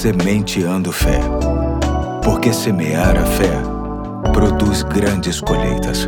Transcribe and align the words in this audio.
Sementeando 0.00 0.90
Fé. 0.92 1.20
Porque 2.24 2.54
semear 2.54 3.18
a 3.18 3.26
fé 3.26 3.50
produz 4.32 4.82
grandes 4.82 5.42
colheitas. 5.42 6.06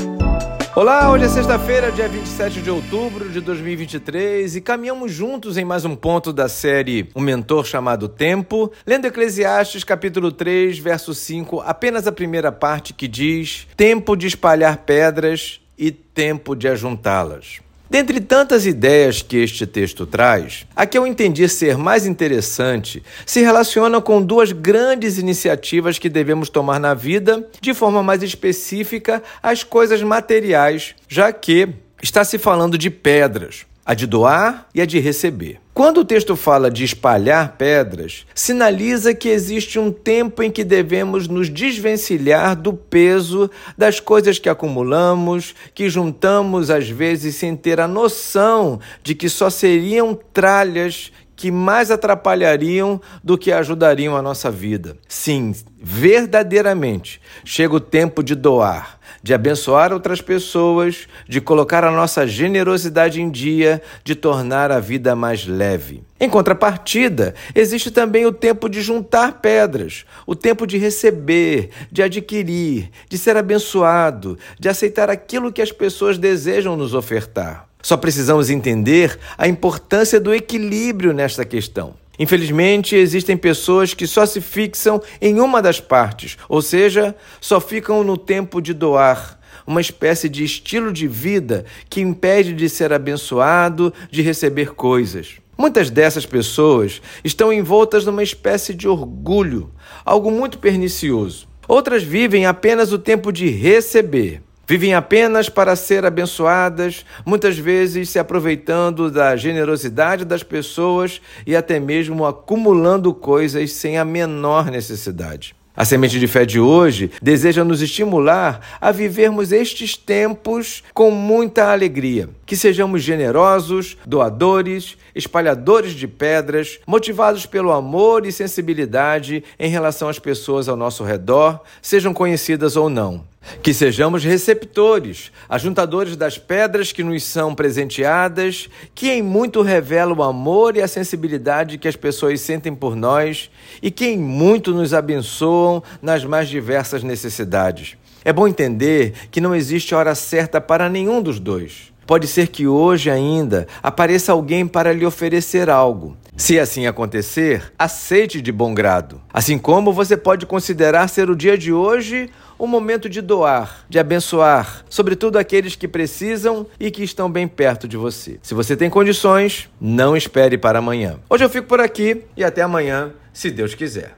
Olá, 0.75 1.13
hoje 1.13 1.27
é 1.27 1.29
sexta-feira, 1.29 1.93
dia 1.93 2.09
27 2.09 2.63
de 2.63 2.71
outubro 2.71 3.29
de 3.29 3.43
2023 3.43 4.57
e 4.57 4.63
caminhamos 4.63 5.13
juntos 5.13 5.59
em 5.59 5.65
mais 5.67 5.85
um 5.85 5.95
ponto 5.95 6.33
da 6.33 6.49
série 6.49 7.11
Um 7.15 7.21
Mentor 7.21 7.67
Chamado 7.67 8.09
Tempo, 8.09 8.73
lendo 8.87 9.05
Eclesiastes 9.05 9.85
capítulo 9.85 10.33
3, 10.33 10.79
verso 10.79 11.13
5, 11.13 11.61
apenas 11.61 12.07
a 12.07 12.13
primeira 12.13 12.51
parte 12.51 12.95
que 12.95 13.07
diz: 13.07 13.67
Tempo 13.77 14.17
de 14.17 14.27
espalhar 14.27 14.79
pedras 14.79 15.61
e 15.77 15.91
tempo 15.93 16.57
de 16.57 16.67
ajuntá-las. 16.67 17.61
Dentre 17.93 18.23
tantas 18.23 18.65
ideias 18.65 19.21
que 19.21 19.37
este 19.37 19.67
texto 19.67 20.07
traz, 20.07 20.67
a 20.75 20.87
que 20.87 20.97
eu 20.97 21.07
entendi 21.07 21.47
ser 21.47 21.77
mais 21.77 22.07
interessante 22.07 23.03
se 23.27 23.43
relaciona 23.43 24.01
com 24.01 24.23
duas 24.23 24.51
grandes 24.51 25.19
iniciativas 25.19 25.99
que 25.99 26.09
devemos 26.09 26.49
tomar 26.49 26.81
na 26.81 26.95
vida, 26.95 27.47
de 27.61 27.75
forma 27.75 28.03
mais 28.03 28.23
específica, 28.23 29.23
as 29.43 29.63
coisas 29.63 30.03
materiais, 30.03 30.95
já 31.07 31.31
que 31.35 31.69
está 32.03 32.25
se 32.25 32.39
falando 32.39 32.79
de 32.79 32.89
pedras 32.89 33.67
a 33.85 33.95
de 33.95 34.07
doar 34.07 34.69
e 34.75 34.81
a 34.81 34.87
de 34.87 34.99
receber. 34.99 35.61
Quando 35.75 36.01
o 36.01 36.05
texto 36.05 36.37
fala 36.37 36.71
de 36.71 36.85
espalhar 36.85 37.57
pedras, 37.57 38.27
sinaliza 38.35 39.15
que 39.15 39.31
existe 39.31 39.79
um 39.79 39.91
tempo 39.91 40.43
em 40.43 40.51
que 40.51 40.65
devemos 40.65 41.27
nos 41.27 41.49
desvencilhar 41.49 42.55
do 42.55 42.75
peso 42.75 43.51
das 43.77 43.99
coisas 43.99 44.39
que 44.39 44.51
acumulamos, 44.51 45.55
que 45.75 45.89
juntamos 45.89 46.69
às 46.69 46.91
vezes 46.91 47.37
sem 47.37 47.57
ter 47.57 47.81
a 47.81 47.89
noção 47.89 48.79
de 49.03 49.15
que 49.15 49.31
só 49.31 49.49
seriam 49.49 50.19
tralhas 50.35 51.11
que 51.37 51.51
mais 51.51 51.91
atrapalhariam 51.91 53.01
do 53.23 53.37
que 53.37 53.53
ajudariam 53.53 54.17
a 54.17 54.23
nossa 54.23 54.51
vida. 54.51 54.97
Sim, 55.09 55.55
verdadeiramente, 55.79 57.21
chega 57.45 57.75
o 57.75 57.81
tempo 57.81 58.23
de 58.23 58.35
doar, 58.35 58.99
de 59.23 59.35
abençoar 59.35 59.93
outras 59.93 60.21
pessoas, 60.21 61.09
de 61.29 61.41
colocar 61.41 61.85
a 61.85 61.91
nossa 61.91 62.27
generosidade 62.27 63.21
em 63.21 63.31
dia, 63.31 63.83
de 64.05 64.15
tornar 64.15 64.71
a 64.71 64.81
vida 64.81 65.15
mais 65.15 65.47
leve. 65.47 66.03
Em 66.21 66.29
contrapartida, 66.29 67.35
existe 67.55 67.91
também 67.91 68.25
o 68.27 68.33
tempo 68.33 68.69
de 68.69 68.81
juntar 68.81 69.41
pedras, 69.41 70.05
o 70.25 70.37
tempo 70.37 70.67
de 70.67 70.79
receber, 70.79 71.71
de 71.91 72.03
adquirir, 72.03 72.91
de 73.09 73.19
ser 73.19 73.37
abençoado, 73.37 74.39
de 74.59 74.69
aceitar 74.69 75.11
aquilo 75.11 75.53
que 75.53 75.61
as 75.61 75.73
pessoas 75.73 76.19
desejam 76.19 76.77
nos 76.77 76.95
ofertar. 76.95 77.72
Só 77.83 77.97
precisamos 77.97 78.49
entender 78.49 79.19
a 79.37 79.49
importância 79.49 80.21
do 80.21 80.33
equilíbrio 80.33 81.13
nesta 81.13 81.45
questão. 81.45 81.95
Infelizmente, 82.19 82.95
existem 82.95 83.37
pessoas 83.37 83.95
que 83.95 84.07
só 84.07 84.25
se 84.25 84.41
fixam 84.41 85.03
em 85.21 85.41
uma 85.41 85.61
das 85.61 85.81
partes, 85.81 86.39
ou 86.49 86.63
seja, 86.63 87.17
só 87.41 87.61
ficam 87.61 88.05
no 88.05 88.17
tempo 88.17 88.61
de 88.61 88.73
doar, 88.73 89.41
uma 89.67 89.81
espécie 89.81 90.29
de 90.29 90.45
estilo 90.45 90.93
de 90.93 91.09
vida 91.09 91.65
que 91.89 92.01
impede 92.01 92.53
de 92.53 92.69
ser 92.69 92.93
abençoado, 92.93 93.93
de 94.11 94.23
receber 94.23 94.75
coisas. 94.75 95.37
Muitas 95.57 95.91
dessas 95.91 96.27
pessoas 96.27 97.01
estão 97.23 97.53
envoltas 97.53 98.05
numa 98.05 98.23
espécie 98.23 98.75
de 98.75 98.89
orgulho, 98.89 99.71
algo 100.05 100.31
muito 100.31 100.59
pernicioso. 100.59 101.47
Outras 101.69 102.03
vivem 102.03 102.47
apenas 102.47 102.93
o 102.93 102.99
tempo 102.99 103.33
de 103.33 103.49
receber. 103.49 104.43
Vivem 104.73 104.95
apenas 104.95 105.51
para 105.51 105.77
ser 105.77 106.03
abençoadas, 106.07 107.05
muitas 107.27 107.59
vezes 107.59 108.09
se 108.09 108.19
aproveitando 108.19 109.11
da 109.11 109.37
generosidade 109.37 110.25
das 110.25 110.43
pessoas 110.43 111.21
e 111.47 111.55
até 111.55 111.79
mesmo 111.79 112.25
acumulando 112.25 113.13
coisas 113.13 113.71
sem 113.73 113.99
a 113.99 114.05
menor 114.07 114.71
necessidade. 114.71 115.55
A 115.77 115.85
semente 115.85 116.19
de 116.19 116.27
fé 116.27 116.47
de 116.47 116.59
hoje 116.59 117.11
deseja 117.21 117.63
nos 117.63 117.83
estimular 117.83 118.79
a 118.81 118.91
vivermos 118.91 119.53
estes 119.53 119.95
tempos 119.95 120.83
com 120.95 121.11
muita 121.11 121.71
alegria. 121.71 122.31
Que 122.47 122.57
sejamos 122.57 123.03
generosos, 123.03 123.99
doadores, 124.07 124.97
espalhadores 125.15 125.93
de 125.93 126.09
pedras, 126.09 126.81
motivados 126.87 127.45
pelo 127.45 127.73
amor 127.73 128.25
e 128.25 128.33
sensibilidade 128.33 129.45
em 129.59 129.69
relação 129.69 130.09
às 130.09 130.19
pessoas 130.19 130.67
ao 130.67 130.77
nosso 130.79 131.05
redor, 131.05 131.61
sejam 131.83 132.15
conhecidas 132.15 132.75
ou 132.75 132.89
não. 132.89 133.31
Que 133.63 133.75
sejamos 133.75 134.25
receptores, 134.25 135.33
ajuntadores 135.49 136.17
das 136.17 136.39
pedras 136.39 136.93
que 136.93 137.03
nos 137.03 137.25
são 137.25 137.55
presenteadas, 137.55 138.69
que 138.95 139.11
em 139.11 139.23
muito 139.23 139.63
revela 139.63 140.15
o 140.15 140.23
amor 140.23 140.77
e 140.77 140.83
a 140.83 140.89
sensibilidade 140.89 141.79
que 141.79 141.89
as 141.89 141.97
pessoas 141.97 142.41
sentem 142.41 142.75
por 142.75 142.95
nós 142.95 143.51
e 143.83 143.91
que 143.91 144.07
em 144.07 144.19
muito 144.19 144.73
nos 144.73 144.95
abençoam 144.95 145.83
nas 146.01 146.25
mais 146.25 146.49
diversas 146.49 147.03
necessidades. 147.03 147.97
É 148.25 148.33
bom 148.33 148.47
entender 148.47 149.15
que 149.31 149.41
não 149.41 149.55
existe 149.55 149.95
hora 149.95 150.15
certa 150.15 150.61
para 150.61 150.89
nenhum 150.89 151.21
dos 151.21 151.41
dois. 151.41 151.93
Pode 152.07 152.27
ser 152.27 152.49
que 152.49 152.67
hoje 152.67 153.11
ainda 153.11 153.67
apareça 153.83 154.33
alguém 154.33 154.67
para 154.67 154.93
lhe 154.93 155.07
oferecer 155.07 155.71
algo. 155.71 156.17
Se 156.37 156.59
assim 156.59 156.87
acontecer, 156.87 157.73
aceite 157.79 158.41
de 158.41 158.51
bom 158.51 158.75
grado. 158.75 159.21
Assim 159.33 159.59
como 159.59 159.93
você 159.93 160.17
pode 160.17 160.45
considerar 160.45 161.09
ser 161.09 161.31
o 161.31 161.37
dia 161.37 161.57
de 161.57 161.73
hoje 161.73 162.31
um 162.59 162.67
momento 162.67 163.09
de 163.09 163.21
doar, 163.21 163.85
de 163.89 163.99
abençoar, 163.99 164.85
sobretudo 164.89 165.39
aqueles 165.39 165.77
que 165.77 165.87
precisam 165.87 166.67
e 166.79 166.91
que 166.91 167.03
estão 167.03 167.31
bem 167.31 167.47
perto 167.47 167.87
de 167.87 167.97
você. 167.97 168.39
Se 168.43 168.55
você 168.55 168.77
tem 168.77 168.91
condições, 168.91 169.69
não 169.81 170.17
espere 170.17 170.59
para 170.59 170.79
amanhã. 170.81 171.19
Hoje 171.29 171.45
eu 171.45 171.51
fico 171.51 171.69
por 171.69 171.81
aqui 171.81 172.25
e 172.37 172.43
até 172.43 172.63
amanhã, 172.63 173.13
se 173.33 173.51
Deus 173.51 173.75
quiser. 173.75 174.11